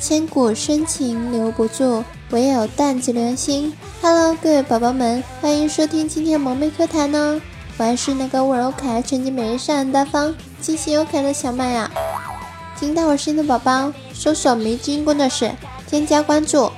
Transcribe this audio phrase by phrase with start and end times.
[0.00, 3.72] 千古深情留不住，唯有淡紫流星。
[4.02, 7.40] Hello，各位宝宝们，欢迎收听今天萌妹课堂呢。
[7.78, 10.34] 我还是那个温柔可爱、纯洁美丽、善良大方、
[10.64, 11.90] 清新又可爱的小麦呀。
[12.80, 15.52] 听到我声音的宝宝，搜索迷之音工作室，
[15.86, 16.72] 添加关注，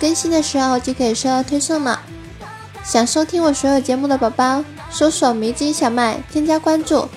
[0.00, 2.00] 更新的时候就可以收到推送了。
[2.82, 7.08] 想收听我所有节目的宝宝，搜索迷之音小麦，添加关注，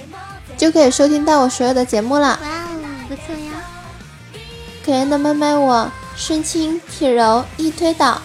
[0.56, 2.40] 就可以收听到我所有的节目了。
[2.40, 2.78] 哇哦，
[3.10, 3.64] 不错呀
[4.86, 8.22] 可怜的麦麦，我身轻体柔易推倒，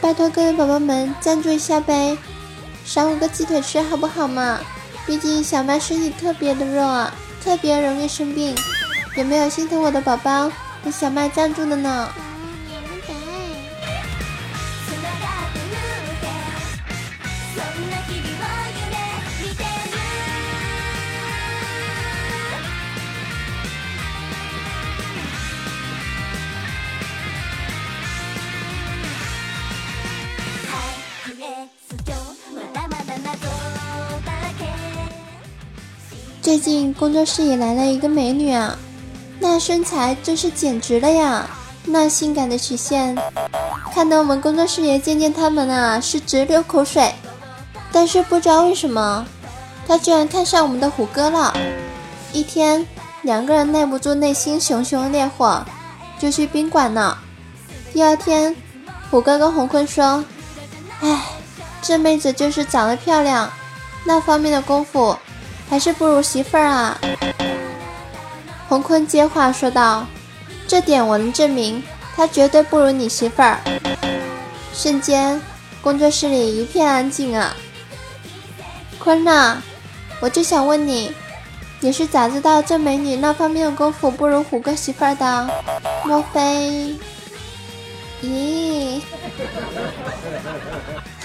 [0.00, 2.16] 拜托各位宝宝们赞助一下呗，
[2.84, 4.60] 赏我个鸡腿吃好不好嘛？
[5.10, 7.10] 毕竟小麦身体特别的弱，
[7.42, 8.54] 特别容易生病，
[9.16, 10.48] 有没有心疼我的宝宝
[10.84, 12.08] 给小麦赞助的呢？
[36.50, 38.76] 最近工作室也来了一个美女啊，
[39.38, 41.48] 那身材真是简直了呀，
[41.84, 43.16] 那性感的曲线，
[43.94, 47.14] 看得我们工作室也渐渐他们啊是直流口水。
[47.92, 49.24] 但是不知道为什么，
[49.86, 51.56] 她居然看上我们的虎哥了。
[52.32, 52.84] 一天，
[53.22, 55.64] 两个人耐不住内心熊熊烈火，
[56.18, 57.16] 就去宾馆了。
[57.92, 58.56] 第二天，
[59.08, 60.24] 虎哥跟红坤说
[61.00, 61.22] ：“哎，
[61.80, 63.48] 这妹子就是长得漂亮，
[64.02, 65.16] 那方面的功夫。”
[65.70, 66.98] 还是不如媳妇儿啊！
[68.68, 70.04] 洪坤接话说道
[70.66, 71.80] ：“这点我能证明，
[72.16, 73.60] 她绝对不如你媳妇儿。”
[74.74, 75.40] 瞬间，
[75.80, 77.54] 工作室里一片安静啊！
[78.98, 79.62] 坤呐，
[80.18, 81.14] 我就想问你，
[81.78, 85.48] 你是咋知道这美女那方面的功夫不如虎哥媳妇儿的？
[86.04, 86.96] 莫非……
[88.24, 89.00] 咦？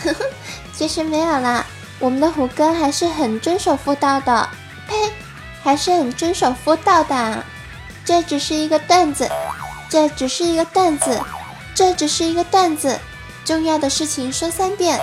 [0.03, 0.25] 呵 呵，
[0.71, 1.65] 其实没有啦。
[1.99, 4.49] 我们的虎哥还是很遵守妇道的，
[4.87, 4.95] 呸，
[5.63, 7.43] 还是很遵守妇道的。
[8.03, 9.29] 这只是一个段子，
[9.89, 11.19] 这只是一个段子，
[11.73, 12.99] 这只是一个段子。
[13.43, 14.99] 重要的事情说三遍。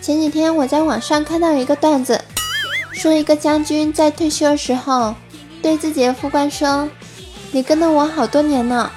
[0.00, 2.24] 前几天我在网上看到一个段子，
[2.92, 5.14] 说一个将军在退休的时候
[5.62, 6.88] 对自己的副官说
[7.52, 8.90] ：“你跟了我好多年了，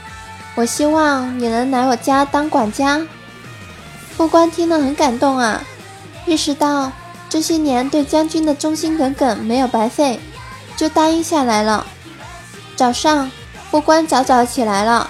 [0.55, 3.05] 我希望你能来我家当管家。”
[4.15, 5.61] 副官听了很感动啊，
[6.25, 6.89] 意识到
[7.27, 10.21] 这些年对将军的忠心耿耿没有白费，
[10.77, 11.85] 就答应下来了。
[12.77, 13.29] 早上，
[13.69, 15.09] 副官早早起来了，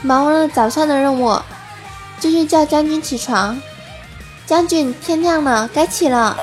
[0.00, 1.38] 忙完了早上的任务，
[2.18, 3.60] 就去叫将军起床。
[4.48, 6.34] 将军，天亮了，该起了。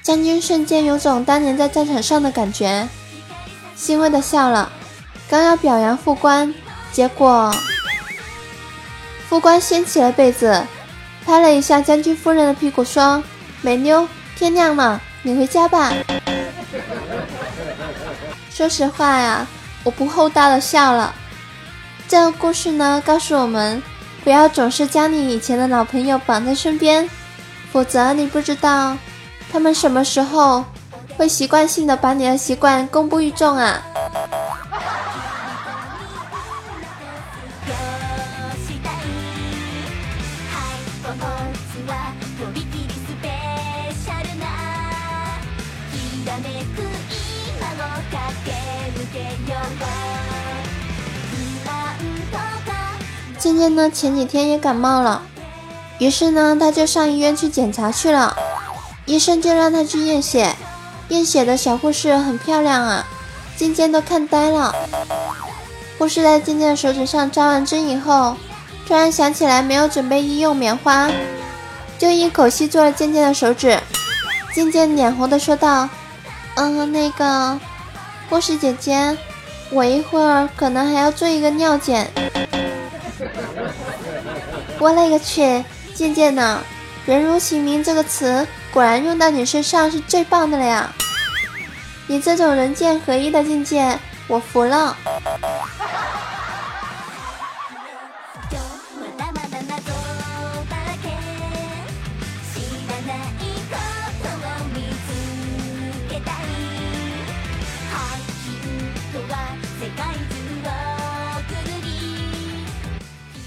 [0.00, 2.88] 将军瞬间有种当年在战场上的感觉，
[3.74, 4.70] 欣慰的笑了。
[5.28, 6.54] 刚要表扬副官，
[6.92, 7.52] 结果
[9.28, 10.64] 副官掀起了被子，
[11.26, 13.20] 拍了一下将军夫人的屁股，说
[13.62, 14.06] ：“美妞，
[14.36, 15.92] 天亮了，你回家吧。”
[18.48, 19.44] 说实话呀，
[19.82, 21.12] 我不厚道的笑了。
[22.06, 23.82] 这个故事呢，告诉我们，
[24.22, 27.10] 不要总是将你以前的老朋友绑在身边。
[27.74, 28.96] 否则你不知道，
[29.50, 30.64] 他们什么时候
[31.16, 33.82] 会习惯性的把你的习惯公布于众啊！
[53.36, 55.20] 渐渐呢，前几天也感冒了。
[55.98, 58.36] 于是呢，他就上医院去检查去了。
[59.06, 60.54] 医生就让他去验血，
[61.08, 63.06] 验血的小护士很漂亮啊，
[63.56, 64.74] 渐渐都看呆了。
[65.98, 68.36] 护士在渐渐的手指上扎完针以后，
[68.88, 71.08] 突然想起来没有准备医用棉花，
[71.98, 73.78] 就一口气做了渐渐的手指。
[74.54, 75.88] 渐渐脸红的说道
[76.56, 77.58] ：“嗯，那个
[78.30, 79.16] 护士姐姐，
[79.70, 82.08] 我一会儿可能还要做一个尿检。”
[84.78, 85.64] 我勒个去，
[85.94, 86.60] 渐渐呢，
[87.06, 90.92] 人如其名这个词果然用到你身上是最棒的了呀！
[92.08, 93.96] 你这种人剑合一的境界，
[94.26, 94.96] 我服了。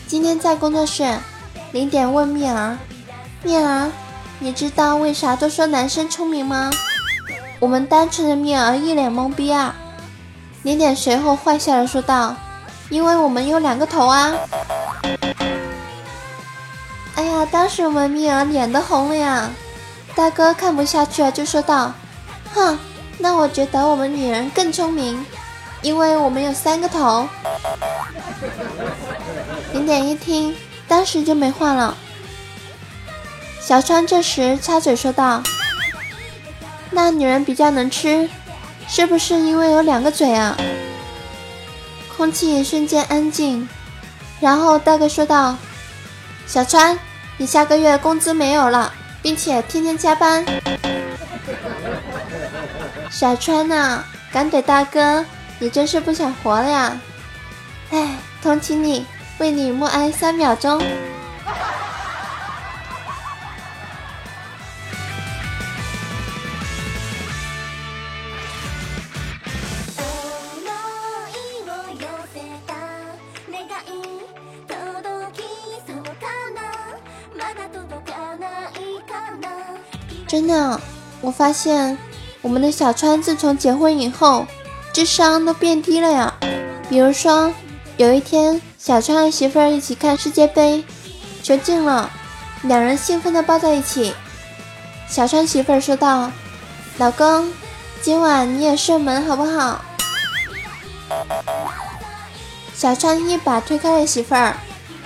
[0.07, 1.03] 今天在工作室，
[1.71, 2.77] 零点问蜜儿
[3.43, 3.91] ：“蜜儿，
[4.39, 6.71] 你知道为啥都说男生聪明吗？”
[7.59, 9.75] 我们单纯的蜜儿一脸懵逼啊！
[10.63, 12.35] 零点随后坏笑的说道
[12.89, 14.33] ：“因为我们有两个头啊！”
[17.15, 19.49] 哎呀，当时我们蜜儿脸都红了呀！
[20.15, 21.91] 大哥看不下去了，就说道
[22.53, 22.77] ：“哼，
[23.17, 25.25] 那我觉得我们女人更聪明，
[25.81, 27.25] 因为我们有三个头。”
[29.73, 30.55] 零点一听，
[30.87, 31.97] 当时就没话了。
[33.59, 35.43] 小川这时插嘴说道
[36.91, 38.29] ：“那女人比较能吃，
[38.87, 40.55] 是不是因为有两个嘴啊？”
[42.15, 43.67] 空气瞬间安静，
[44.39, 45.57] 然后大哥说道
[46.47, 46.97] ：“小川，
[47.37, 50.45] 你下个月工资没有了，并且天天加班。”
[53.11, 55.25] 小川呐，敢怼大哥，
[55.59, 56.97] 你真是不想活了呀！
[57.91, 59.05] 哎，同情你。
[59.39, 60.81] 为你默哀三秒钟。
[80.27, 80.79] 真的，
[81.21, 81.97] 我发现
[82.41, 84.45] 我们的小川自从结婚以后，
[84.91, 86.33] 智商都变低了呀。
[86.89, 87.51] 比如说，
[87.95, 88.61] 有一天。
[88.87, 90.81] 小川和媳妇儿一起看世界杯，
[91.43, 92.09] 球进了，
[92.61, 94.15] 两人兴奋地抱在一起。
[95.09, 96.31] 小川媳妇儿说道
[96.97, 97.51] ：“老公，
[98.01, 99.81] 今晚你也射门好不好？”
[102.73, 104.55] 小川一把推开了媳妇儿，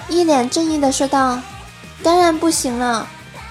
[0.07, 1.39] 一脸正义地说道
[2.03, 3.07] ：“当然不行了，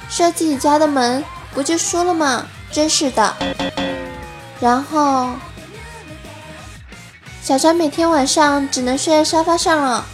[0.09, 2.47] 射自己家的门不就输了吗？
[2.71, 3.35] 真是的。”
[4.62, 5.31] 然后。
[7.50, 10.06] 小川每天晚上只能睡在沙发上了。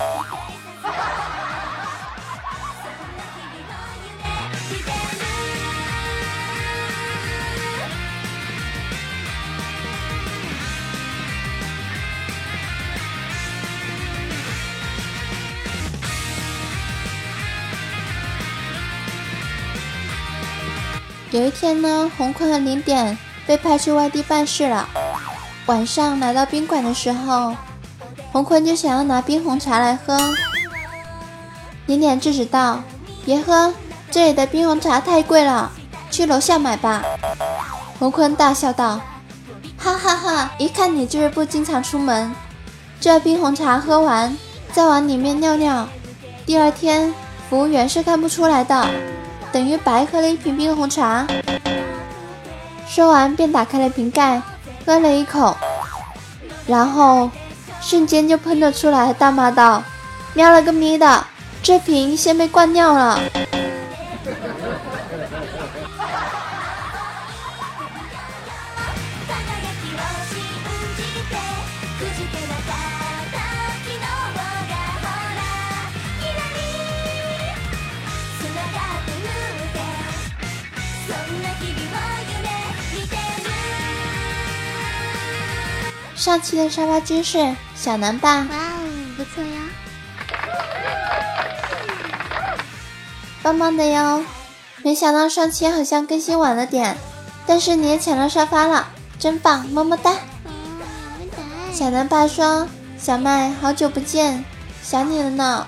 [21.30, 24.88] 有一天呢，红坤和零点被派去外地办事了。
[25.66, 27.52] 晚上来到宾馆的时候，
[28.30, 30.16] 红坤就想要拿冰红茶来喝。
[31.86, 32.80] 点点制止道
[33.26, 33.74] ：“别喝，
[34.08, 35.72] 这里的冰红茶太贵了，
[36.08, 37.02] 去楼下买吧。”
[37.98, 39.00] 红坤大笑道
[39.76, 42.32] ：“哈哈哈，一看你就是不经常出门。
[43.00, 44.36] 这冰红茶喝完，
[44.72, 45.88] 再往里面尿尿，
[46.44, 47.12] 第二天
[47.50, 48.88] 服务员是看不出来的，
[49.50, 51.26] 等于白喝了一瓶冰红茶。”
[52.86, 54.40] 说完便打开了瓶盖。
[54.86, 55.56] 喝了一口，
[56.68, 57.28] 然后
[57.82, 59.82] 瞬间就喷了出来，大骂道
[60.32, 61.26] ：“喵了个咪的，
[61.60, 63.18] 这瓶先被灌尿了。
[86.26, 88.82] ”上期的沙发君是小南爸，哇哦，
[89.16, 89.60] 不错呀，
[93.44, 94.24] 棒棒的哟！
[94.82, 96.96] 没想到上期好像更新晚了点，
[97.46, 98.88] 但是你也抢到沙发了，
[99.20, 100.14] 真棒，么么哒！
[101.72, 102.66] 小南爸说
[102.98, 104.44] ：“小麦，好久不见，
[104.82, 105.64] 想你了呢。”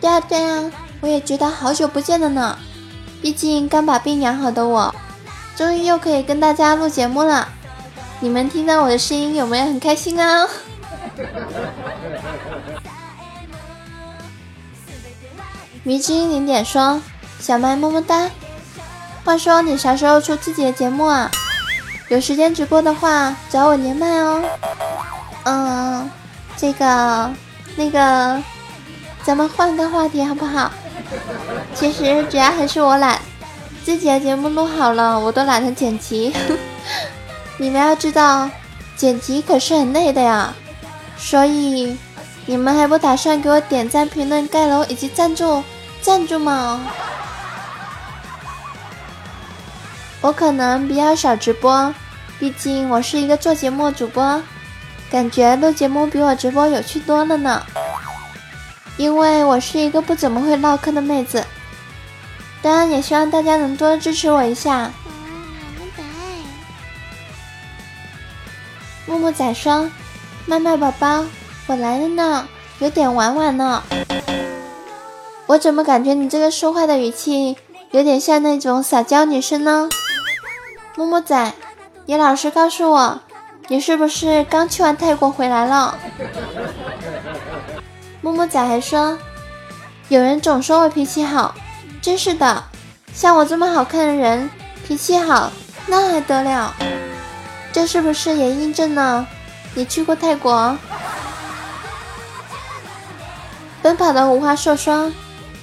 [0.00, 0.72] 对啊对啊，
[1.02, 2.56] 我也觉得好久不见了呢。
[3.20, 4.94] 毕竟刚把病养好的我，
[5.54, 7.46] 终于又可以跟大家录节目了。
[8.22, 10.46] 你们听到我的声音有没有很开心啊？
[15.82, 17.02] 迷之音零点说
[17.40, 18.30] ：“小麦么么哒。”
[19.26, 21.28] 话说你啥时候出自己的节目啊？
[22.10, 24.40] 有时间直播的话找我连麦哦。
[25.42, 26.08] 嗯，
[26.56, 27.28] 这个
[27.74, 28.40] 那个，
[29.24, 30.70] 咱们换个话题好不好？
[31.74, 33.20] 其实主要还是我懒，
[33.84, 36.32] 自己的节目录好了我都懒得剪辑。
[37.58, 38.50] 你们要知道，
[38.96, 40.54] 剪辑可是很累的呀，
[41.16, 41.96] 所以
[42.46, 45.62] 你们还不打算给我点赞、评论、盖楼以及赞助，
[46.00, 46.80] 赞助吗？
[50.20, 51.94] 我可能比较少直播，
[52.38, 54.40] 毕竟我是一个做节目主播，
[55.10, 57.62] 感觉录节目比我直播有趣多了呢。
[58.96, 61.44] 因为我是一个不怎么会唠嗑的妹子，
[62.60, 64.90] 当然也希望大家能多支持我一下。
[69.22, 69.88] 木仔说
[70.46, 71.24] ：“麦麦宝宝，
[71.68, 72.48] 我来了呢，
[72.80, 73.80] 有点晚晚呢。”
[75.46, 77.56] 我怎么感觉你这个说话的语气
[77.92, 79.88] 有点像那种撒娇女生呢？
[80.96, 81.52] 木木仔，
[82.06, 83.20] 你老实告诉我，
[83.68, 85.96] 你是不是刚去完泰国回来了？
[88.22, 89.16] 木木仔还说，
[90.08, 91.54] 有人总说我脾气好，
[92.00, 92.64] 真是的，
[93.14, 94.50] 像我这么好看的人，
[94.84, 95.52] 脾气好
[95.86, 96.74] 那还得了？
[97.72, 99.26] 这是不是也印证了
[99.74, 100.76] 你去过泰国？
[103.80, 105.10] 奔跑的五花兽说。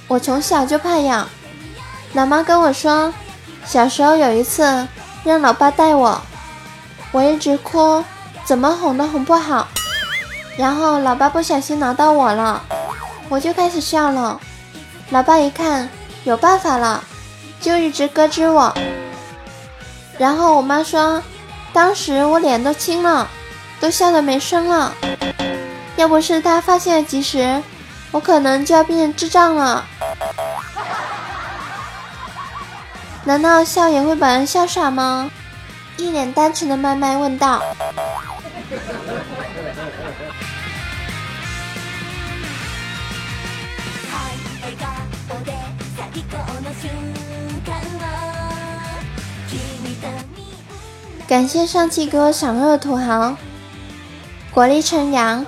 [0.09, 1.29] 我从小就怕痒，
[2.13, 3.13] 老妈跟我说，
[3.63, 4.87] 小时候有一次
[5.23, 6.19] 让老爸带我，
[7.11, 8.03] 我一直哭，
[8.43, 9.67] 怎么哄都哄不好，
[10.57, 12.59] 然后老爸不小心挠到我了，
[13.29, 14.41] 我就开始笑了，
[15.11, 15.87] 老爸一看
[16.23, 17.03] 有办法了，
[17.61, 18.73] 就一直咯吱我，
[20.17, 21.21] 然后我妈说，
[21.71, 23.27] 当时我脸都青了，
[23.79, 24.93] 都笑得没声了，
[25.95, 27.61] 要不是他发现的及时。
[28.11, 29.85] 我可能就要变成智障了。
[33.23, 35.29] 难道笑也会把人笑傻吗？
[35.97, 37.61] 一脸单纯的麦麦问道。
[51.29, 53.35] 感谢上期给我赏肉的土豪，
[54.51, 55.45] 果粒橙阳，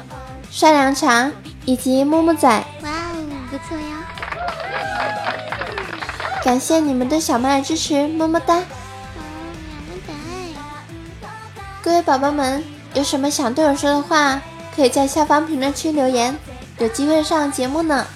[0.52, 1.32] 帅凉茶。
[1.64, 3.16] 以及木木仔，哇哦，
[3.52, 4.04] 不错呀！
[6.44, 8.64] 感谢你们对小麦的支持，么么哒！
[11.84, 12.64] 各位宝宝们，
[12.96, 14.42] 有什么想对我说的话，
[14.76, 16.36] 可以在下方评论区留言，
[16.80, 18.08] 有机会上节目呢。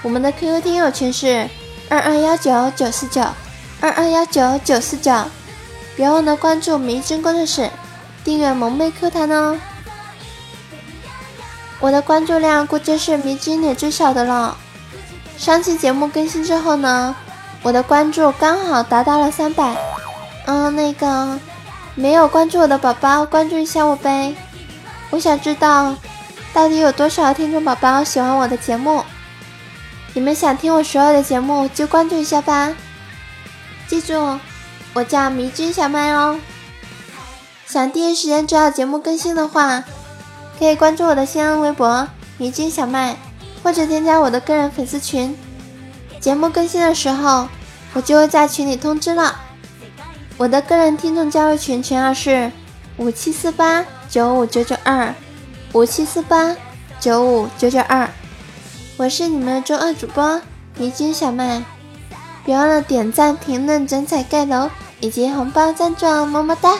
[0.00, 1.46] 我们的 QQ 听友群是
[1.90, 3.22] 二二幺九九四九
[3.80, 5.12] 二二幺九九四九，
[5.96, 7.70] 别忘了关注迷真工作室，
[8.24, 9.58] 订阅萌妹 Q 弹哦。
[11.80, 14.56] 我的关注量估计是迷之里最少的了。
[15.36, 17.14] 上期节目更新之后呢，
[17.62, 19.76] 我的关注刚好达到了三百。
[20.46, 21.38] 嗯，那个
[21.94, 24.34] 没有关注我的宝宝，关注一下我呗。
[25.10, 25.94] 我想知道
[26.54, 29.04] 到底有多少听众宝宝喜欢我的节目。
[30.14, 32.72] 你们想听我所有的节目就关注一下吧。
[33.88, 34.38] 记住，
[34.94, 36.38] 我叫迷之小麦哦。
[37.66, 39.84] 想第一时间知道节目更新的话。
[40.58, 42.06] 可以关注我的新浪微博
[42.38, 43.16] “迷津小麦”，
[43.64, 45.36] 或者添加我的个人粉丝群。
[46.20, 47.48] 节目更新的时候，
[47.94, 49.40] 我就会在群里通知了。
[50.36, 52.52] 我的个人听众加入群群号是
[52.96, 55.12] 五七四八九五九九二
[55.72, 56.56] 五七四八
[57.00, 58.08] 九五九九二。
[58.96, 60.40] 我是你们的周二主播
[60.76, 61.64] 迷君小麦，
[62.44, 64.70] 别忘了点赞、评论、转载、盖楼
[65.02, 66.78] 以及红包赞助哦，么么哒！